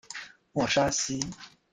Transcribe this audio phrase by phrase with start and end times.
[0.53, 1.21] 沃沙西。